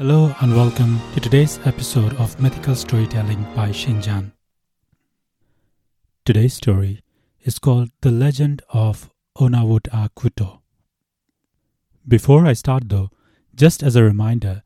Hello 0.00 0.32
and 0.40 0.54
welcome 0.54 1.00
to 1.12 1.18
today's 1.18 1.58
episode 1.64 2.14
of 2.18 2.40
Mythical 2.40 2.76
Storytelling 2.76 3.42
by 3.56 3.70
Shinjan. 3.70 4.30
Today's 6.24 6.54
story 6.54 7.02
is 7.42 7.58
called 7.58 7.90
The 8.02 8.12
Legend 8.12 8.62
of 8.68 9.10
O-na-wut-a-qut-o. 9.40 10.60
Before 12.06 12.46
I 12.46 12.52
start 12.52 12.88
though, 12.88 13.10
just 13.56 13.82
as 13.82 13.96
a 13.96 14.04
reminder, 14.04 14.62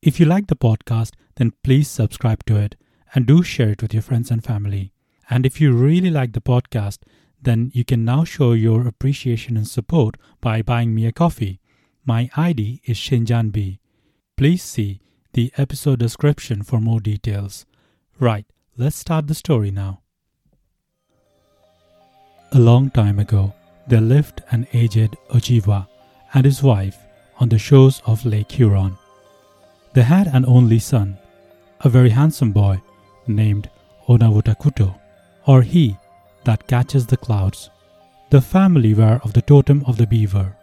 if 0.00 0.18
you 0.18 0.24
like 0.24 0.46
the 0.46 0.56
podcast, 0.56 1.10
then 1.36 1.52
please 1.62 1.86
subscribe 1.86 2.46
to 2.46 2.56
it 2.56 2.76
and 3.14 3.26
do 3.26 3.42
share 3.42 3.68
it 3.68 3.82
with 3.82 3.92
your 3.92 4.02
friends 4.02 4.30
and 4.30 4.42
family. 4.42 4.94
And 5.28 5.44
if 5.44 5.60
you 5.60 5.74
really 5.74 6.08
like 6.08 6.32
the 6.32 6.40
podcast, 6.40 7.00
then 7.38 7.70
you 7.74 7.84
can 7.84 8.02
now 8.06 8.24
show 8.24 8.52
your 8.52 8.86
appreciation 8.86 9.58
and 9.58 9.68
support 9.68 10.16
by 10.40 10.62
buying 10.62 10.94
me 10.94 11.04
a 11.04 11.12
coffee. 11.12 11.60
My 12.06 12.30
ID 12.34 12.80
is 12.86 12.96
Shinjan 12.96 13.52
Please 14.40 14.62
see 14.62 15.02
the 15.34 15.52
episode 15.58 15.98
description 15.98 16.62
for 16.62 16.80
more 16.80 16.98
details. 16.98 17.66
Right, 18.18 18.46
let's 18.74 18.96
start 18.96 19.26
the 19.26 19.34
story 19.34 19.70
now. 19.70 20.00
A 22.52 22.58
long 22.58 22.88
time 22.88 23.18
ago, 23.18 23.52
there 23.86 24.00
lived 24.00 24.42
an 24.50 24.66
aged 24.72 25.14
Ojibwa 25.28 25.86
and 26.32 26.46
his 26.46 26.62
wife 26.62 26.96
on 27.38 27.50
the 27.50 27.58
shores 27.58 28.00
of 28.06 28.24
Lake 28.24 28.50
Huron. 28.52 28.96
They 29.92 30.04
had 30.04 30.28
an 30.28 30.46
only 30.46 30.78
son, 30.78 31.18
a 31.80 31.90
very 31.90 32.08
handsome 32.08 32.52
boy 32.52 32.80
named 33.26 33.68
O-na-wut-a-qut-o, 34.08 34.94
or 35.46 35.60
he 35.60 35.98
that 36.44 36.66
catches 36.66 37.06
the 37.06 37.18
clouds. 37.18 37.68
The 38.30 38.40
family 38.40 38.94
were 38.94 39.20
of 39.22 39.34
the 39.34 39.42
totem 39.42 39.84
of 39.86 39.98
the 39.98 40.06
beaver. 40.06 40.56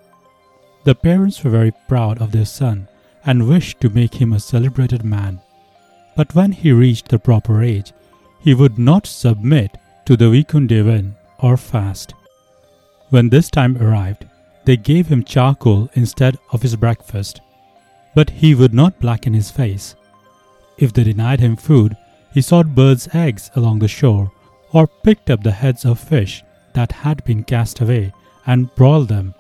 The 0.84 0.96
parents 0.96 1.44
were 1.44 1.52
very 1.52 1.74
proud 1.88 2.20
of 2.20 2.32
their 2.32 2.46
son 2.46 2.88
and 3.28 3.48
wished 3.48 3.80
to 3.82 3.90
make 3.90 4.16
him 4.16 4.34
a 4.34 4.40
celebrated 4.40 5.04
man. 5.04 5.40
But 6.16 6.34
when 6.34 6.52
he 6.52 6.72
reached 6.72 7.10
the 7.10 7.20
proper 7.20 7.62
age, 7.62 7.94
he 8.40 8.56
would 8.56 8.80
not 8.80 9.06
submit 9.06 9.78
to 10.06 10.18
the 10.18 10.32
Wikundeven 10.32 11.14
or 11.38 11.58
fast. 11.58 12.14
When 13.10 13.30
this 13.30 13.50
time 13.52 13.78
arrived, 13.78 14.26
they 14.66 14.78
gave 14.78 15.08
him 15.08 15.24
charcoal 15.24 15.90
instead 15.94 16.38
of 16.52 16.62
his 16.62 16.76
breakfast, 16.76 17.42
but 18.16 18.30
he 18.30 18.56
would 18.56 18.74
not 18.74 19.00
blacken 19.00 19.34
his 19.34 19.52
face. 19.52 19.96
If 20.78 20.94
they 20.94 21.04
denied 21.04 21.40
him 21.40 21.56
food, 21.56 21.96
he 22.34 22.42
sought 22.42 22.76
birds' 22.76 23.10
eggs 23.14 23.52
along 23.56 23.80
the 23.80 23.88
shore 23.88 24.32
or 24.72 24.88
picked 24.88 25.30
up 25.30 25.44
the 25.44 25.52
heads 25.52 25.86
of 25.86 26.00
fish 26.00 26.44
that 26.74 26.92
had 26.92 27.24
been 27.24 27.44
cast 27.44 27.82
away 27.82 28.14
and 28.46 28.74
broiled 28.76 29.10
them. 29.10 29.34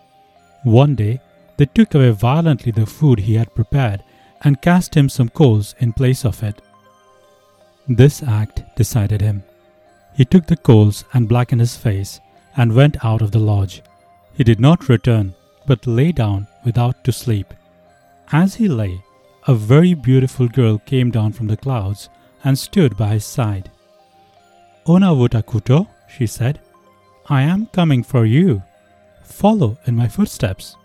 One 0.64 0.96
day, 0.96 1.22
they 1.58 1.66
took 1.66 1.94
away 1.96 2.12
violently 2.12 2.72
the 2.72 2.86
food 2.86 3.20
he 3.20 3.36
had 3.36 3.54
prepared 3.56 4.04
and 4.42 4.62
cast 4.62 4.96
him 4.96 5.10
some 5.10 5.30
coals 5.30 5.76
in 5.80 5.92
place 5.92 6.24
of 6.24 6.44
it. 6.44 6.62
This 7.88 8.22
act 8.24 8.64
decided 8.76 9.22
him. 9.22 9.44
He 10.16 10.26
took 10.26 10.46
the 10.46 10.58
coals 10.58 11.04
and 11.14 11.28
blackened 11.28 11.62
his 11.62 11.76
face 11.76 12.20
and 12.56 12.76
went 12.76 13.04
out 13.04 13.22
of 13.22 13.32
the 13.32 13.40
lodge. 13.40 13.82
He 14.34 14.44
did 14.44 14.60
not 14.60 14.90
return, 14.90 15.34
but 15.66 15.88
lay 15.88 16.12
down 16.12 16.48
without 16.66 17.04
to 17.04 17.12
sleep. 17.12 17.54
As 18.32 18.56
he 18.56 18.68
lay, 18.68 19.02
a 19.48 19.56
very 19.56 19.94
beautiful 19.94 20.48
girl 20.48 20.78
came 20.80 21.12
down 21.12 21.34
from 21.34 21.48
the 21.48 21.58
clouds 21.58 22.10
and 22.44 22.58
stood 22.58 22.98
by 22.98 23.10
his 23.14 23.26
side. 23.26 23.72
O-na-wut-a-qut-o, 24.86 25.88
she 26.08 26.28
said, 26.28 26.60
I 27.30 27.42
am 27.42 27.68
coming 27.68 28.04
for 28.04 28.26
you. 28.26 28.62
Follow 29.24 29.78
in 29.86 29.96
my 29.96 30.08
footsteps. 30.08 30.76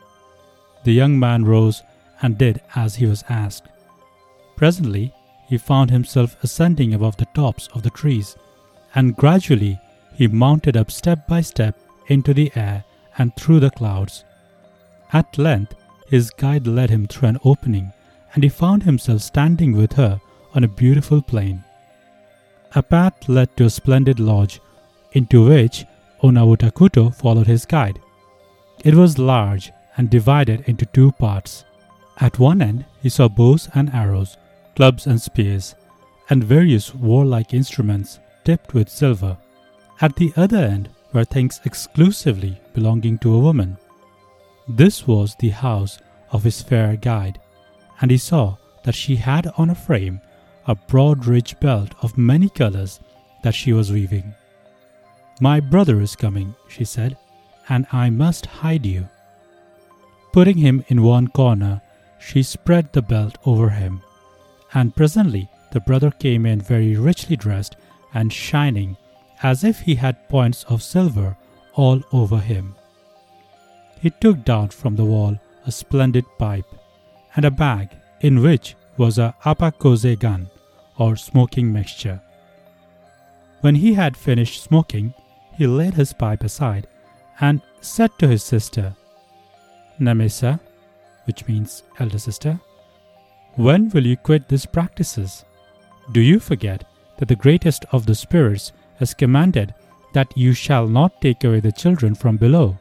The 0.85 0.93
young 0.93 1.19
man 1.19 1.45
rose 1.45 1.83
and 2.23 2.39
did 2.39 2.61
as 2.75 2.97
he 2.97 3.07
was 3.07 3.25
asked. 3.29 3.69
Presently, 4.57 5.13
he 5.49 5.59
found 5.59 5.91
himself 5.91 6.37
ascending 6.43 6.95
above 6.95 7.17
the 7.17 7.27
tops 7.35 7.69
of 7.75 7.83
the 7.83 7.91
trees, 7.91 8.37
and 8.95 9.17
gradually 9.17 9.79
he 10.15 10.29
mounted 10.29 10.77
up 10.77 10.91
step 10.91 11.27
by 11.27 11.41
step 11.41 11.79
into 12.09 12.35
the 12.35 12.53
air 12.55 12.85
and 13.19 13.35
through 13.37 13.61
the 13.61 13.71
clouds. 13.71 14.25
At 15.13 15.39
length, 15.39 15.75
his 16.09 16.31
guide 16.31 16.67
led 16.67 16.91
him 16.91 17.07
through 17.07 17.29
an 17.31 17.39
opening, 17.45 17.93
and 18.35 18.43
he 18.43 18.49
found 18.49 18.83
himself 18.83 19.23
standing 19.23 19.73
with 19.77 19.93
her 19.95 20.21
on 20.55 20.65
a 20.65 20.69
beautiful 20.69 21.23
plain. 21.23 21.65
A 22.75 22.83
path 22.83 23.29
led 23.29 23.55
to 23.57 23.65
a 23.65 23.71
splendid 23.71 24.19
lodge, 24.19 24.61
into 25.13 25.47
which 25.47 25.85
O-na-wut-a-qut-o 26.23 27.11
followed 27.11 27.47
his 27.47 27.67
guide. 27.67 28.01
It 28.85 28.95
was 28.95 29.19
large 29.19 29.71
and 29.97 30.11
divided 30.11 30.65
into 30.67 30.87
two 30.87 31.13
parts. 31.13 31.65
At 32.19 32.39
one 32.39 32.63
end, 32.63 32.85
he 33.03 33.09
saw 33.09 33.29
bows 33.29 33.69
and 33.75 33.93
arrows, 33.95 34.37
clubs 34.77 35.07
and 35.07 35.21
spears, 35.21 35.75
and 36.31 36.45
various 36.45 36.95
warlike 36.95 37.53
instruments 37.53 38.19
tipped 38.45 38.75
with 38.75 38.89
silver. 38.89 39.37
At 40.01 40.17
the 40.17 40.33
other 40.37 40.59
end 40.59 40.89
were 41.13 41.25
things 41.25 41.61
exclusively 41.65 42.61
belonging 42.75 43.19
to 43.19 43.35
a 43.35 43.41
woman. 43.41 43.77
This 44.69 45.07
was 45.07 45.37
the 45.39 45.51
house 45.51 45.99
of 46.31 46.45
his 46.45 46.63
fair 46.63 46.97
guide, 46.97 47.41
and 48.01 48.11
he 48.11 48.19
saw 48.19 48.57
that 48.85 48.95
she 48.95 49.17
had 49.17 49.47
on 49.57 49.71
a 49.71 49.75
frame 49.75 50.21
a 50.67 50.75
broad 50.75 51.27
rich 51.27 51.59
belt 51.61 51.95
of 52.03 52.17
many 52.17 52.49
colors 52.49 53.01
that 53.43 53.55
she 53.55 53.73
was 53.73 53.93
weaving. 53.93 54.35
My 55.41 55.61
brother 55.61 56.01
is 56.01 56.15
coming, 56.15 56.55
she 56.69 56.85
said, 56.85 57.17
and 57.69 57.87
I 57.93 58.11
must 58.11 58.47
hide 58.47 58.87
you. 58.87 59.09
Putting 60.33 60.57
him 60.57 60.85
in 60.89 61.03
one 61.03 61.29
corner, 61.29 61.83
she 62.19 62.43
spread 62.43 62.93
the 62.93 63.03
belt 63.03 63.37
over 63.45 63.69
him, 63.69 64.03
and 64.73 64.97
presently 64.97 65.49
the 65.73 65.81
brother 65.81 66.11
came 66.11 66.47
in 66.47 66.61
very 66.61 66.97
richly 66.97 67.37
dressed 67.37 67.77
and 68.15 68.33
shining, 68.33 68.97
as 69.43 69.63
if 69.65 69.81
he 69.81 69.95
had 69.97 70.29
points 70.29 70.65
of 70.65 70.83
silver 70.83 71.37
all 71.75 72.01
over 72.13 72.39
him. 72.39 72.75
He 74.01 74.11
took 74.11 74.45
down 74.45 74.69
from 74.69 74.97
the 74.97 75.05
wall 75.05 75.39
a 75.67 75.73
splendid 75.73 76.25
pipe 76.39 76.67
and 77.37 77.45
a 77.45 77.51
bag 77.51 77.91
in 78.21 78.43
which 78.43 78.75
was 78.97 79.19
a 79.19 79.35
apakoze 79.45 80.19
gun 80.19 80.49
or 80.99 81.17
smoking 81.17 81.73
mixture. 81.73 82.21
When 83.61 83.77
he 83.77 83.95
had 83.95 84.17
finished 84.17 84.63
smoking, 84.63 85.15
he 85.57 85.67
laid 85.67 85.95
his 85.95 86.13
pipe 86.13 86.43
aside 86.43 86.87
and 87.41 87.61
said 87.81 88.11
to 88.19 88.29
his 88.29 88.43
sister, 88.43 88.95
Namesa, 90.03 90.61
which 91.25 91.47
means 91.47 91.83
elder 91.99 92.19
sister, 92.19 92.61
when 93.57 93.91
will 93.91 94.07
you 94.07 94.17
quit 94.17 94.49
these 94.49 94.67
practices? 94.67 95.45
Do 96.13 96.21
you 96.21 96.41
forget 96.41 96.85
that 97.19 97.29
the 97.29 97.37
greatest 97.37 97.85
of 97.93 98.07
the 98.07 98.15
spirits 98.15 98.73
has 98.99 99.15
commanded 99.15 99.75
that 100.15 100.37
you 100.37 100.53
shall 100.53 100.87
not 100.87 101.21
take 101.21 101.45
away 101.45 101.61
the 101.61 101.73
children 101.73 102.15
from 102.15 102.37
below? 102.37 102.79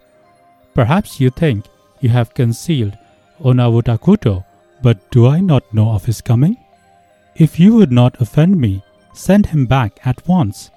Perhaps 0.73 1.19
you 1.19 1.29
think 1.29 1.65
you 1.99 2.09
have 2.09 2.33
concealed 2.33 2.97
O-na-wut-a-qut-o, 3.43 4.45
but 4.81 5.11
do 5.11 5.27
I 5.27 5.39
not 5.39 5.73
know 5.73 5.89
of 5.91 6.05
his 6.05 6.21
coming? 6.21 6.57
If 7.35 7.59
you 7.59 7.75
would 7.75 7.91
not 7.91 8.19
offend 8.21 8.59
me, 8.59 8.83
send 9.13 9.47
him 9.47 9.65
back 9.65 9.99
at 10.05 10.27
once. 10.27 10.71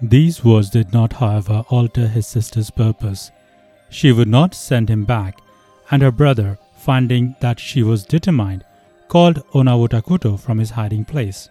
These 0.00 0.44
words 0.44 0.70
did 0.70 0.92
not, 0.92 1.14
however, 1.14 1.64
alter 1.68 2.06
his 2.06 2.26
sister's 2.26 2.70
purpose. 2.70 3.30
She 3.88 4.12
would 4.12 4.28
not 4.28 4.54
send 4.54 4.88
him 4.88 5.04
back, 5.04 5.40
and 5.90 6.02
her 6.02 6.10
brother, 6.10 6.58
finding 6.76 7.36
that 7.40 7.60
she 7.60 7.82
was 7.82 8.04
determined, 8.04 8.64
called 9.08 9.42
O-na-wut-a-qut-o 9.54 10.36
from 10.36 10.58
his 10.58 10.70
hiding 10.70 11.04
place. 11.04 11.48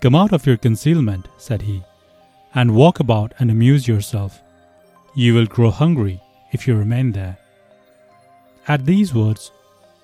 Come 0.00 0.14
out 0.14 0.32
of 0.32 0.46
your 0.46 0.56
concealment, 0.56 1.28
said 1.38 1.62
he, 1.62 1.82
and 2.54 2.74
walk 2.74 3.00
about 3.00 3.32
and 3.38 3.50
amuse 3.50 3.88
yourself. 3.88 4.42
You 5.14 5.34
will 5.34 5.46
grow 5.46 5.70
hungry 5.70 6.20
if 6.52 6.66
you 6.66 6.76
remain 6.76 7.12
there. 7.12 7.38
At 8.68 8.84
these 8.84 9.14
words, 9.14 9.52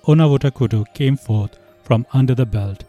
O-na-wut-a-qut-o 0.07 0.85
came 0.93 1.17
forth 1.17 1.57
from 1.83 2.05
under 2.13 2.33
the 2.33 2.45
belt 2.45 2.83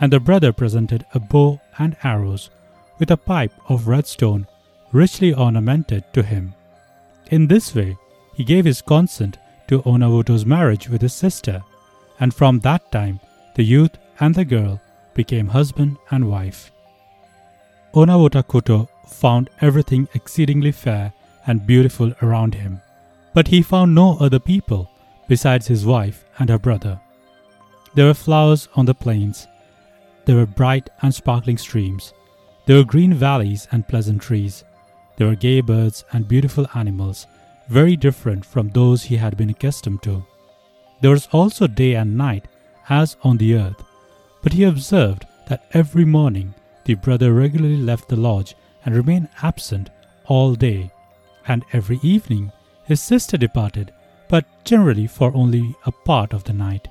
and 0.00 0.12
the 0.12 0.18
brother 0.18 0.52
presented 0.52 1.04
a 1.14 1.20
bow 1.20 1.60
and 1.78 1.96
arrows 2.02 2.50
with 2.98 3.10
a 3.10 3.16
pipe 3.16 3.52
of 3.68 3.86
red 3.86 4.06
stone 4.06 4.46
richly 4.92 5.32
ornamented 5.32 6.04
to 6.12 6.22
him. 6.22 6.54
In 7.30 7.46
this 7.46 7.74
way, 7.74 7.96
he 8.34 8.44
gave 8.44 8.66
his 8.66 8.82
consent 8.82 9.38
to 9.68 9.82
Onawuto's 9.82 10.44
marriage 10.44 10.88
with 10.88 11.00
his 11.00 11.14
sister, 11.14 11.62
and 12.18 12.34
from 12.34 12.60
that 12.60 12.92
time 12.92 13.20
the 13.54 13.62
youth 13.62 13.96
and 14.20 14.34
the 14.34 14.44
girl 14.44 14.80
became 15.14 15.48
husband 15.48 15.96
and 16.10 16.28
wife. 16.28 16.70
Onawuta 17.94 18.86
found 19.06 19.48
everything 19.60 20.08
exceedingly 20.14 20.72
fair 20.72 21.12
and 21.46 21.66
beautiful 21.66 22.12
around 22.20 22.54
him, 22.54 22.80
but 23.32 23.48
he 23.48 23.62
found 23.62 23.94
no 23.94 24.18
other 24.18 24.38
people 24.38 24.90
besides 25.26 25.66
his 25.66 25.86
wife 25.86 26.24
and 26.38 26.50
her 26.50 26.58
brother. 26.58 27.00
There 27.94 28.06
were 28.06 28.14
flowers 28.14 28.68
on 28.74 28.86
the 28.86 28.94
plains 28.94 29.48
there 30.30 30.36
were 30.36 30.46
bright 30.46 30.88
and 31.02 31.12
sparkling 31.14 31.58
streams. 31.58 32.14
There 32.66 32.76
were 32.76 32.84
green 32.84 33.14
valleys 33.14 33.66
and 33.72 33.88
pleasant 33.88 34.22
trees. 34.22 34.62
There 35.20 35.28
were 35.28 35.36
gay 35.36 35.60
birds 35.60 36.02
and 36.14 36.26
beautiful 36.26 36.66
animals, 36.74 37.26
very 37.68 37.94
different 37.94 38.42
from 38.42 38.70
those 38.70 39.02
he 39.02 39.16
had 39.16 39.36
been 39.36 39.50
accustomed 39.50 40.02
to. 40.04 40.24
There 41.02 41.10
was 41.10 41.28
also 41.30 41.66
day 41.66 41.94
and 41.94 42.16
night, 42.16 42.48
as 42.88 43.18
on 43.22 43.36
the 43.36 43.54
earth. 43.54 43.84
But 44.42 44.54
he 44.54 44.64
observed 44.64 45.26
that 45.46 45.66
every 45.74 46.06
morning 46.06 46.54
the 46.86 46.94
brother 46.94 47.34
regularly 47.34 47.76
left 47.76 48.08
the 48.08 48.16
lodge 48.16 48.54
and 48.86 48.96
remained 48.96 49.28
absent 49.42 49.90
all 50.24 50.54
day, 50.54 50.90
and 51.46 51.66
every 51.74 52.00
evening 52.02 52.50
his 52.84 53.02
sister 53.02 53.36
departed, 53.36 53.92
but 54.26 54.46
generally 54.64 55.06
for 55.06 55.34
only 55.34 55.76
a 55.84 55.92
part 55.92 56.32
of 56.32 56.44
the 56.44 56.54
night. 56.54 56.88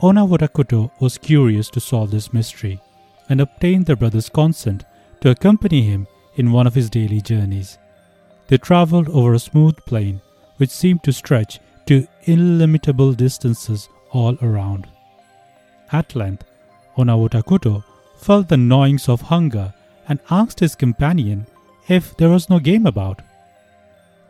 O-na-wut-a-qut-o 0.00 0.90
was 0.98 1.16
curious 1.16 1.70
to 1.70 1.78
solve 1.78 2.10
this 2.10 2.32
mystery 2.32 2.80
and 3.28 3.40
obtained 3.40 3.86
the 3.86 3.94
brother's 3.94 4.28
consent 4.28 4.84
to 5.20 5.30
accompany 5.30 5.82
him 5.82 6.08
in 6.36 6.52
one 6.52 6.66
of 6.66 6.74
his 6.74 6.90
daily 6.90 7.20
journeys. 7.20 7.78
They 8.48 8.58
traveled 8.58 9.08
over 9.08 9.34
a 9.34 9.38
smooth 9.38 9.76
plain 9.86 10.20
which 10.56 10.70
seemed 10.70 11.02
to 11.04 11.12
stretch 11.12 11.60
to 11.86 12.06
illimitable 12.24 13.12
distances 13.12 13.88
all 14.10 14.36
around. 14.42 14.86
At 15.92 16.14
length, 16.14 16.44
O-na-wut-a-qut-o 16.96 17.84
felt 18.16 18.48
the 18.48 18.56
gnawings 18.56 19.08
of 19.08 19.22
hunger 19.22 19.74
and 20.08 20.20
asked 20.30 20.60
his 20.60 20.74
companion 20.74 21.46
if 21.88 22.16
there 22.16 22.30
was 22.30 22.48
no 22.48 22.58
game 22.58 22.86
about. 22.86 23.20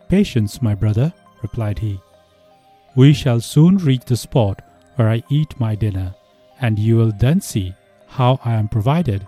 Patience, 0.08 0.62
my 0.62 0.74
brother, 0.74 1.12
replied 1.42 1.78
he. 1.78 2.00
We 2.96 3.12
shall 3.12 3.40
soon 3.40 3.76
reach 3.78 4.04
the 4.04 4.16
spot 4.16 4.62
where 4.96 5.08
I 5.08 5.22
eat 5.28 5.58
my 5.58 5.74
dinner, 5.74 6.14
and 6.60 6.78
you 6.78 6.96
will 6.96 7.12
then 7.12 7.40
see 7.40 7.74
how 8.06 8.38
I 8.44 8.52
am 8.54 8.68
provided. 8.68 9.26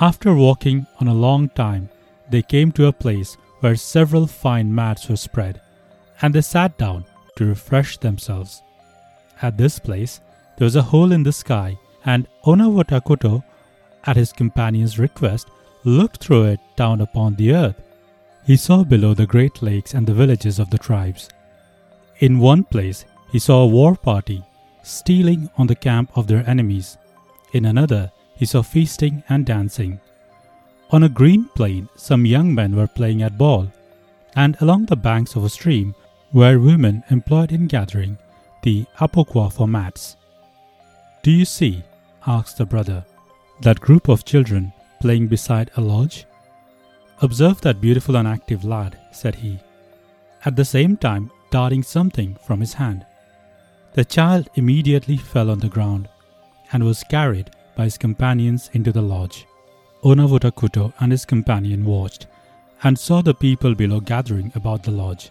After 0.00 0.34
walking 0.34 0.86
on 1.00 1.06
a 1.06 1.14
long 1.14 1.48
time, 1.50 1.88
they 2.28 2.42
came 2.42 2.72
to 2.72 2.86
a 2.86 2.92
place 2.92 3.36
where 3.60 3.76
several 3.76 4.26
fine 4.26 4.74
mats 4.74 5.08
were 5.08 5.16
spread, 5.16 5.60
and 6.20 6.34
they 6.34 6.40
sat 6.40 6.76
down 6.78 7.04
to 7.36 7.46
refresh 7.46 7.98
themselves. 7.98 8.62
At 9.40 9.56
this 9.56 9.78
place, 9.78 10.20
there 10.56 10.64
was 10.64 10.76
a 10.76 10.82
hole 10.82 11.12
in 11.12 11.22
the 11.22 11.32
sky, 11.32 11.78
and 12.04 12.26
O-na-wut-a-qut-o, 12.44 13.44
at 14.04 14.16
his 14.16 14.32
companion's 14.32 14.98
request, 14.98 15.48
looked 15.84 16.18
through 16.18 16.44
it 16.44 16.60
down 16.76 17.00
upon 17.00 17.36
the 17.36 17.54
earth. 17.54 17.80
He 18.44 18.56
saw 18.56 18.84
below 18.84 19.14
the 19.14 19.26
great 19.26 19.62
lakes 19.62 19.94
and 19.94 20.06
the 20.06 20.14
villages 20.14 20.58
of 20.58 20.70
the 20.70 20.78
tribes. 20.78 21.28
In 22.18 22.40
one 22.40 22.64
place, 22.64 23.04
he 23.30 23.38
saw 23.38 23.62
a 23.62 23.66
war 23.66 23.94
party 23.94 24.42
stealing 24.82 25.48
on 25.56 25.66
the 25.66 25.74
camp 25.74 26.10
of 26.16 26.26
their 26.26 26.48
enemies. 26.48 26.98
In 27.52 27.64
another, 27.64 28.10
he 28.34 28.46
saw 28.46 28.62
feasting 28.62 29.22
and 29.28 29.46
dancing. 29.46 30.00
On 30.90 31.02
a 31.02 31.08
green 31.08 31.44
plain, 31.54 31.88
some 31.96 32.26
young 32.26 32.54
men 32.54 32.76
were 32.76 32.86
playing 32.86 33.22
at 33.22 33.38
ball, 33.38 33.68
and 34.36 34.56
along 34.60 34.86
the 34.86 34.96
banks 34.96 35.36
of 35.36 35.44
a 35.44 35.48
stream 35.48 35.94
were 36.32 36.58
women 36.58 37.02
employed 37.10 37.52
in 37.52 37.66
gathering 37.66 38.18
the 38.62 38.84
apokwa 38.98 39.52
for 39.52 39.68
mats. 39.68 40.16
Do 41.22 41.30
you 41.30 41.44
see, 41.44 41.82
asked 42.26 42.58
the 42.58 42.66
brother, 42.66 43.04
that 43.60 43.80
group 43.80 44.08
of 44.08 44.24
children 44.24 44.72
playing 45.00 45.28
beside 45.28 45.70
a 45.76 45.80
lodge? 45.80 46.26
Observe 47.22 47.60
that 47.60 47.80
beautiful 47.80 48.16
and 48.16 48.26
active 48.26 48.64
lad, 48.64 48.98
said 49.12 49.36
he, 49.36 49.58
at 50.44 50.56
the 50.56 50.64
same 50.64 50.96
time 50.96 51.30
darting 51.50 51.82
something 51.82 52.36
from 52.44 52.60
his 52.60 52.74
hand. 52.74 53.06
The 53.92 54.04
child 54.04 54.48
immediately 54.56 55.16
fell 55.16 55.50
on 55.50 55.60
the 55.60 55.68
ground 55.68 56.08
and 56.72 56.82
was 56.82 57.04
carried 57.04 57.50
by 57.76 57.84
his 57.84 57.98
companions 57.98 58.70
into 58.72 58.92
the 58.92 59.02
lodge. 59.02 59.46
Onawuta 60.02 60.92
and 61.00 61.12
his 61.12 61.24
companion 61.24 61.84
watched 61.84 62.26
and 62.82 62.98
saw 62.98 63.22
the 63.22 63.34
people 63.34 63.74
below 63.74 64.00
gathering 64.00 64.52
about 64.54 64.82
the 64.82 64.90
lodge. 64.90 65.30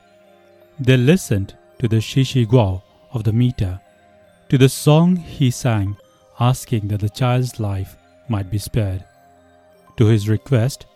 They 0.79 0.97
listened 0.97 1.55
to 1.79 1.87
the 1.87 2.01
shishiguo 2.01 2.81
of 3.11 3.23
the 3.23 3.33
meter, 3.33 3.79
to 4.49 4.57
the 4.57 4.69
song 4.69 5.15
he 5.15 5.51
sang, 5.51 5.95
asking 6.39 6.87
that 6.87 7.01
the 7.01 7.09
child's 7.09 7.59
life 7.59 7.95
might 8.27 8.49
be 8.49 8.57
spared. 8.57 9.03
To 9.97 10.07
his 10.07 10.27
request, 10.27 10.87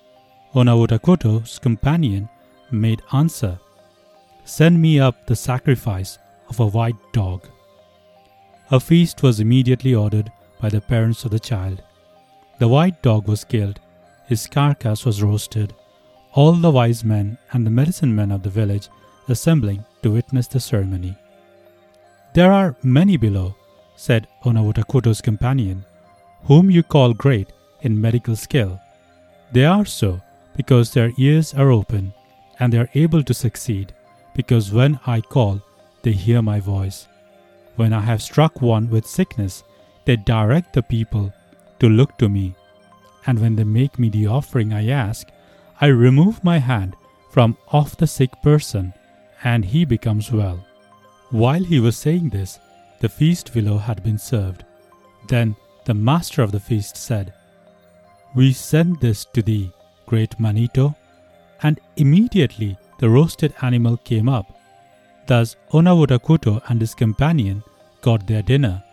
Onawuta 0.55 1.61
companion 1.61 2.29
made 2.71 3.03
answer, 3.11 3.59
Send 4.45 4.81
me 4.81 4.99
up 4.99 5.27
the 5.27 5.35
sacrifice 5.35 6.17
of 6.49 6.59
a 6.59 6.65
white 6.65 6.95
dog. 7.13 7.47
A 8.71 8.79
feast 8.79 9.21
was 9.21 9.39
immediately 9.39 9.93
ordered 9.93 10.31
by 10.59 10.69
the 10.69 10.81
parents 10.81 11.25
of 11.25 11.31
the 11.31 11.39
child. 11.39 11.81
The 12.59 12.67
white 12.67 13.01
dog 13.01 13.27
was 13.27 13.43
killed, 13.43 13.79
his 14.27 14.47
carcass 14.47 15.05
was 15.05 15.23
roasted, 15.23 15.73
all 16.33 16.53
the 16.53 16.71
wise 16.71 17.03
men 17.03 17.37
and 17.51 17.65
the 17.65 17.71
medicine 17.71 18.13
men 18.15 18.31
of 18.31 18.43
the 18.43 18.49
village 18.49 18.89
assembling 19.27 19.83
to 20.01 20.11
witness 20.11 20.47
the 20.47 20.59
ceremony. 20.59 21.15
There 22.33 22.51
are 22.51 22.75
many 22.83 23.17
below, 23.17 23.55
said 23.95 24.27
Onawuta 24.43 25.23
companion, 25.23 25.85
whom 26.43 26.69
you 26.69 26.83
call 26.83 27.13
great 27.13 27.51
in 27.81 27.99
medical 27.99 28.35
skill. 28.35 28.79
They 29.51 29.65
are 29.65 29.85
so 29.85 30.21
because 30.55 30.93
their 30.93 31.11
ears 31.17 31.53
are 31.53 31.71
open 31.71 32.13
and 32.59 32.71
they 32.71 32.79
are 32.79 32.89
able 32.93 33.23
to 33.23 33.33
succeed, 33.33 33.93
because 34.35 34.71
when 34.71 34.99
I 35.05 35.21
call, 35.21 35.61
they 36.01 36.11
hear 36.11 36.41
my 36.41 36.59
voice. 36.59 37.07
When 37.75 37.93
I 37.93 38.01
have 38.01 38.21
struck 38.21 38.61
one 38.61 38.89
with 38.89 39.05
sickness, 39.05 39.63
they 40.07 40.15
direct 40.15 40.71
the 40.71 40.81
people 40.81 41.33
to 41.79 41.89
look 41.89 42.17
to 42.17 42.29
me. 42.29 42.55
And 43.25 43.39
when 43.39 43.57
they 43.57 43.65
make 43.65 43.99
me 43.99 44.09
the 44.09 44.27
offering 44.27 44.71
I 44.71 44.87
ask, 44.87 45.27
I 45.81 45.87
remove 45.87 46.43
my 46.45 46.59
hand 46.59 46.95
from 47.29 47.57
off 47.73 47.97
the 47.97 48.07
sick 48.07 48.31
person, 48.41 48.93
and 49.43 49.65
he 49.65 49.83
becomes 49.83 50.31
well. 50.31 50.65
While 51.29 51.63
he 51.63 51.81
was 51.81 51.97
saying 51.97 52.29
this, 52.29 52.57
the 53.01 53.09
feast 53.09 53.53
below 53.53 53.77
had 53.77 54.01
been 54.01 54.17
served. 54.17 54.63
Then 55.27 55.57
the 55.83 55.93
master 55.93 56.41
of 56.41 56.53
the 56.53 56.59
feast 56.61 56.95
said, 56.95 57.33
We 58.33 58.53
send 58.53 59.01
this 59.01 59.25
to 59.33 59.41
thee, 59.41 59.71
great 60.05 60.39
Manito. 60.39 60.95
And 61.63 61.81
immediately 61.97 62.77
the 62.99 63.09
roasted 63.09 63.53
animal 63.61 63.97
came 63.97 64.29
up. 64.29 64.57
Thus 65.27 65.57
Onawuta 65.73 66.61
and 66.69 66.79
his 66.79 66.95
companion 66.95 67.61
got 68.01 68.25
their 68.25 68.41
dinner, 68.41 68.83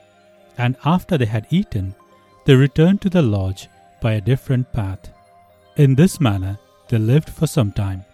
and 0.59 0.77
after 0.85 1.19
they 1.19 1.27
had 1.27 1.47
eaten, 1.51 1.95
they 2.45 2.55
returned 2.55 3.01
to 3.03 3.11
the 3.11 3.23
lodge 3.23 3.69
by 4.01 4.13
a 4.13 4.21
different 4.21 4.73
path. 4.73 5.11
In 5.77 5.95
this 5.95 6.21
manner 6.21 6.59
they 6.89 6.99
lived 6.99 7.31
for 7.31 7.47
some 7.47 7.73
time, 7.73 8.05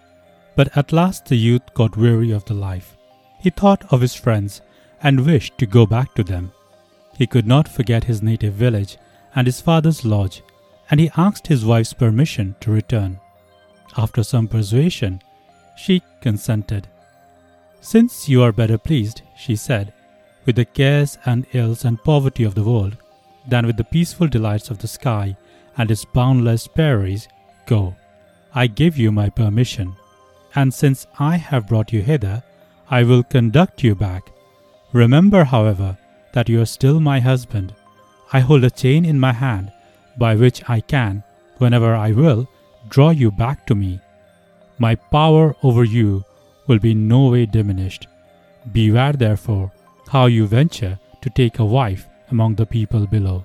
but 0.56 0.76
at 0.76 0.92
last 0.92 1.26
the 1.26 1.36
youth 1.36 1.74
got 1.74 1.96
weary 1.96 2.30
of 2.30 2.44
the 2.44 2.54
life. 2.54 2.96
He 3.40 3.50
thought 3.50 3.92
of 3.92 4.00
his 4.00 4.14
friends 4.14 4.60
and 5.02 5.26
wished 5.26 5.58
to 5.58 5.66
go 5.66 5.86
back 5.86 6.14
to 6.14 6.22
them. 6.22 6.52
He 7.16 7.26
could 7.26 7.46
not 7.46 7.68
forget 7.68 8.04
his 8.04 8.22
native 8.22 8.54
village 8.54 8.96
and 9.34 9.46
his 9.46 9.60
father's 9.60 10.04
lodge, 10.04 10.42
and 10.90 11.00
he 11.00 11.10
asked 11.16 11.46
his 11.46 11.64
wife's 11.64 11.92
permission 11.92 12.56
to 12.60 12.70
return. 12.70 13.18
After 13.96 14.22
some 14.22 14.48
persuasion, 14.48 15.22
she 15.76 16.02
consented. 16.20 16.88
Since 17.80 18.28
you 18.28 18.42
are 18.42 18.52
better 18.52 18.78
pleased, 18.78 19.22
she 19.36 19.56
said, 19.56 19.92
with 20.44 20.56
the 20.56 20.64
cares 20.64 21.18
and 21.26 21.46
ills 21.52 21.84
and 21.84 22.02
poverty 22.02 22.44
of 22.44 22.54
the 22.54 22.64
world, 22.64 22.96
than 23.48 23.66
with 23.66 23.76
the 23.76 23.84
peaceful 23.84 24.28
delights 24.28 24.70
of 24.70 24.78
the 24.78 24.88
sky 24.88 25.36
and 25.76 25.90
its 25.90 26.04
boundless 26.04 26.66
prairies, 26.66 27.28
go. 27.66 27.94
I 28.54 28.66
give 28.66 28.98
you 28.98 29.12
my 29.12 29.28
permission. 29.30 29.96
And 30.54 30.74
since 30.74 31.06
I 31.18 31.36
have 31.36 31.68
brought 31.68 31.92
you 31.92 32.02
hither, 32.02 32.42
I 32.90 33.04
will 33.04 33.22
conduct 33.22 33.84
you 33.84 33.94
back. 33.94 34.32
Remember, 34.92 35.44
however, 35.44 35.96
that 36.32 36.48
you 36.48 36.60
are 36.60 36.66
still 36.66 36.98
my 37.00 37.20
husband. 37.20 37.74
I 38.32 38.40
hold 38.40 38.64
a 38.64 38.70
chain 38.70 39.04
in 39.04 39.20
my 39.20 39.32
hand 39.32 39.72
by 40.18 40.34
which 40.34 40.68
I 40.68 40.80
can, 40.80 41.22
whenever 41.58 41.94
I 41.94 42.12
will, 42.12 42.48
draw 42.88 43.10
you 43.10 43.30
back 43.30 43.66
to 43.66 43.74
me. 43.74 44.00
My 44.78 44.94
power 44.96 45.54
over 45.62 45.84
you 45.84 46.24
will 46.66 46.78
be 46.78 46.94
no 46.94 47.28
way 47.28 47.46
diminished. 47.46 48.06
Beware, 48.72 49.12
therefore, 49.12 49.72
how 50.10 50.26
you 50.26 50.44
venture 50.44 50.98
to 51.22 51.30
take 51.30 51.60
a 51.60 51.64
wife 51.64 52.08
among 52.32 52.56
the 52.56 52.66
people 52.66 53.06
below. 53.06 53.44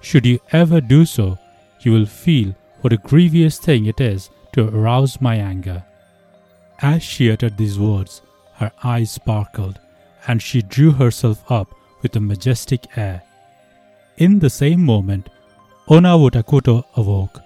Should 0.00 0.24
you 0.24 0.38
ever 0.52 0.80
do 0.80 1.04
so, 1.04 1.38
you 1.80 1.92
will 1.92 2.06
feel 2.06 2.54
what 2.82 2.92
a 2.92 2.98
grievous 2.98 3.58
thing 3.58 3.86
it 3.86 4.00
is 4.00 4.30
to 4.52 4.68
arouse 4.68 5.20
my 5.20 5.34
anger. 5.34 5.82
As 6.80 7.02
she 7.02 7.32
uttered 7.32 7.56
these 7.56 7.80
words, 7.80 8.22
her 8.54 8.70
eyes 8.84 9.10
sparkled, 9.10 9.80
and 10.28 10.40
she 10.40 10.62
drew 10.62 10.92
herself 10.92 11.42
up 11.50 11.74
with 12.00 12.14
a 12.14 12.20
majestic 12.20 12.86
air. 12.96 13.22
In 14.18 14.38
the 14.38 14.50
same 14.50 14.84
moment, 14.84 15.28
Onawuta 15.88 16.84
awoke. 16.96 17.40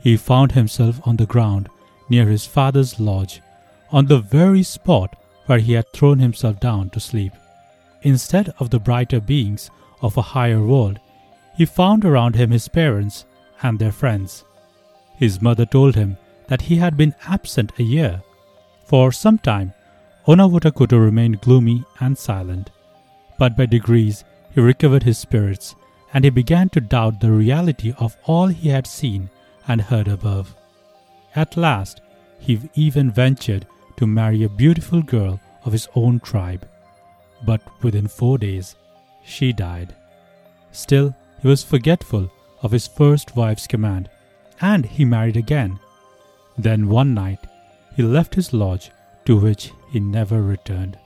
He 0.00 0.16
found 0.16 0.52
himself 0.52 0.98
on 1.06 1.16
the 1.16 1.26
ground 1.26 1.68
near 2.08 2.26
his 2.26 2.46
father's 2.46 2.98
lodge 2.98 3.42
on 3.90 4.06
the 4.06 4.18
very 4.18 4.62
spot 4.62 5.14
where 5.44 5.58
he 5.58 5.74
had 5.74 5.92
thrown 5.92 6.18
himself 6.18 6.58
down 6.58 6.88
to 6.90 7.00
sleep. 7.00 7.32
Instead 8.02 8.52
of 8.58 8.70
the 8.70 8.80
brighter 8.80 9.20
beings 9.20 9.70
of 10.00 10.16
a 10.16 10.22
higher 10.22 10.60
world, 10.60 10.98
he 11.56 11.64
found 11.64 12.04
around 12.04 12.34
him 12.34 12.50
his 12.50 12.68
parents 12.68 13.24
and 13.62 13.78
their 13.78 13.92
friends. 13.92 14.44
His 15.16 15.40
mother 15.40 15.66
told 15.66 15.94
him 15.94 16.16
that 16.48 16.62
he 16.62 16.76
had 16.76 16.96
been 16.96 17.14
absent 17.26 17.72
a 17.78 17.82
year. 17.82 18.22
For 18.84 19.12
some 19.12 19.38
time, 19.38 19.72
Onawuta 20.26 20.72
remained 20.98 21.40
gloomy 21.40 21.84
and 22.00 22.16
silent, 22.16 22.70
but 23.38 23.56
by 23.56 23.66
degrees 23.66 24.24
he 24.54 24.60
recovered 24.60 25.02
his 25.02 25.18
spirits 25.18 25.74
and 26.12 26.24
he 26.24 26.30
began 26.30 26.68
to 26.70 26.80
doubt 26.80 27.20
the 27.20 27.30
reality 27.30 27.94
of 27.98 28.16
all 28.24 28.48
he 28.48 28.68
had 28.68 28.86
seen 28.86 29.30
and 29.66 29.80
heard 29.80 30.08
above. 30.08 30.54
At 31.34 31.56
last, 31.56 32.00
he 32.38 32.60
even 32.74 33.10
ventured 33.10 33.66
to 33.96 34.06
marry 34.06 34.42
a 34.42 34.48
beautiful 34.48 35.02
girl 35.02 35.40
of 35.64 35.72
his 35.72 35.88
own 35.94 36.20
tribe. 36.20 36.68
But 37.44 37.60
within 37.82 38.08
four 38.08 38.38
days, 38.38 38.76
she 39.24 39.52
died. 39.52 39.94
Still, 40.70 41.14
he 41.40 41.48
was 41.48 41.62
forgetful 41.62 42.30
of 42.62 42.70
his 42.70 42.86
first 42.86 43.36
wife's 43.36 43.66
command, 43.66 44.08
and 44.60 44.86
he 44.86 45.04
married 45.04 45.36
again. 45.36 45.78
Then 46.56 46.88
one 46.88 47.14
night, 47.14 47.40
he 47.96 48.02
left 48.02 48.34
his 48.34 48.52
lodge, 48.52 48.90
to 49.24 49.38
which 49.38 49.72
he 49.90 50.00
never 50.00 50.42
returned. 50.42 50.98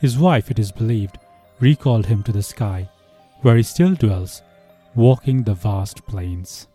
His 0.00 0.18
wife, 0.18 0.50
it 0.50 0.58
is 0.58 0.72
believed, 0.72 1.18
recalled 1.60 2.06
him 2.06 2.22
to 2.24 2.32
the 2.32 2.42
sky, 2.42 2.88
where 3.42 3.56
he 3.56 3.62
still 3.62 3.94
dwells, 3.94 4.42
walking 4.94 5.42
the 5.42 5.54
vast 5.54 6.06
plains. 6.06 6.68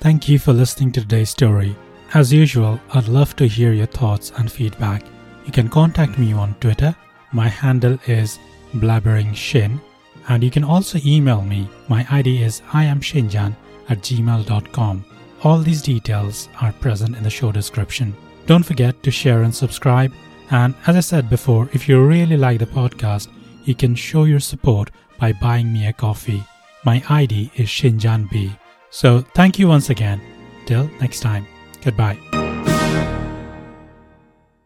Thank 0.00 0.28
you 0.28 0.38
for 0.38 0.52
listening 0.52 0.92
to 0.92 1.00
today's 1.00 1.30
story. 1.30 1.76
As 2.14 2.32
usual, 2.32 2.80
I'd 2.94 3.08
love 3.08 3.34
to 3.36 3.48
hear 3.48 3.72
your 3.72 3.86
thoughts 3.86 4.32
and 4.36 4.50
feedback. 4.50 5.02
You 5.48 5.52
can 5.52 5.70
contact 5.70 6.18
me 6.18 6.34
on 6.34 6.54
Twitter. 6.60 6.94
My 7.32 7.48
handle 7.48 7.98
is 8.06 8.38
blabberingshin, 8.74 9.80
and 10.28 10.44
you 10.44 10.50
can 10.50 10.62
also 10.62 10.98
email 11.06 11.40
me. 11.40 11.70
My 11.88 12.06
ID 12.10 12.42
is 12.42 12.60
iamshinjan 12.72 13.56
at 13.88 14.02
gmail.com. 14.02 15.04
All 15.44 15.58
these 15.60 15.80
details 15.80 16.50
are 16.60 16.72
present 16.72 17.16
in 17.16 17.22
the 17.22 17.30
show 17.30 17.50
description. 17.50 18.14
Don't 18.44 18.62
forget 18.62 19.02
to 19.02 19.10
share 19.10 19.42
and 19.42 19.54
subscribe. 19.54 20.12
And 20.50 20.74
as 20.86 20.96
I 20.96 21.00
said 21.00 21.30
before, 21.30 21.70
if 21.72 21.88
you 21.88 22.04
really 22.04 22.36
like 22.36 22.58
the 22.58 22.66
podcast, 22.66 23.28
you 23.64 23.74
can 23.74 23.94
show 23.94 24.24
your 24.24 24.40
support 24.40 24.90
by 25.18 25.32
buying 25.32 25.72
me 25.72 25.86
a 25.86 25.94
coffee. 25.94 26.44
My 26.84 27.02
ID 27.08 27.52
is 27.56 27.68
Shinjan 27.68 28.28
B. 28.28 28.52
So 28.90 29.22
thank 29.34 29.58
you 29.58 29.68
once 29.68 29.88
again. 29.88 30.20
Till 30.66 30.90
next 31.00 31.20
time. 31.20 31.46
Goodbye. 31.82 32.37